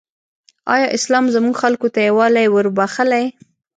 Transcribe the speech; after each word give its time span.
ایا 0.73 0.87
اسلام 0.97 1.25
زموږ 1.35 1.55
خلکو 1.63 1.87
ته 1.93 1.99
یووالی 2.07 2.47
وروباخښلی؟ 2.49 3.25